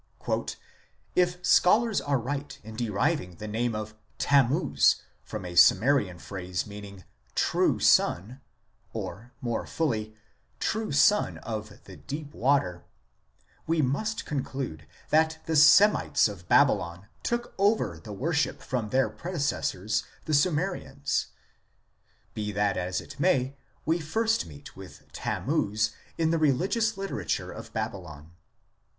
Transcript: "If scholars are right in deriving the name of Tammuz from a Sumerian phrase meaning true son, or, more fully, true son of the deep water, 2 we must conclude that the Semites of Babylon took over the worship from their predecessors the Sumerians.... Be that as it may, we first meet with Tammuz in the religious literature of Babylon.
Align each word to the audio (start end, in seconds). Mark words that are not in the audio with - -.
"If 1.15 1.37
scholars 1.45 2.01
are 2.01 2.17
right 2.17 2.57
in 2.63 2.75
deriving 2.75 3.35
the 3.35 3.47
name 3.47 3.75
of 3.75 3.93
Tammuz 4.17 5.03
from 5.23 5.45
a 5.45 5.53
Sumerian 5.53 6.17
phrase 6.17 6.65
meaning 6.65 7.03
true 7.35 7.79
son, 7.79 8.41
or, 8.93 9.31
more 9.41 9.67
fully, 9.67 10.15
true 10.59 10.91
son 10.91 11.37
of 11.43 11.83
the 11.83 11.97
deep 11.97 12.33
water, 12.33 12.83
2 13.67 13.67
we 13.67 13.81
must 13.83 14.25
conclude 14.25 14.87
that 15.11 15.37
the 15.45 15.55
Semites 15.55 16.27
of 16.27 16.47
Babylon 16.49 17.05
took 17.21 17.53
over 17.59 17.99
the 17.99 18.11
worship 18.11 18.59
from 18.63 18.89
their 18.89 19.07
predecessors 19.07 20.03
the 20.25 20.33
Sumerians.... 20.33 21.27
Be 22.33 22.51
that 22.53 22.75
as 22.75 23.01
it 23.01 23.19
may, 23.19 23.55
we 23.85 23.99
first 23.99 24.47
meet 24.47 24.75
with 24.75 25.03
Tammuz 25.13 25.91
in 26.17 26.31
the 26.31 26.39
religious 26.39 26.97
literature 26.97 27.51
of 27.51 27.71
Babylon. 27.71 28.31